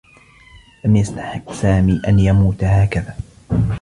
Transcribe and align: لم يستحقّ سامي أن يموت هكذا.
لم 0.85 0.95
يستحقّ 0.95 1.53
سامي 1.53 2.01
أن 2.07 2.19
يموت 2.19 2.63
هكذا. 2.63 3.15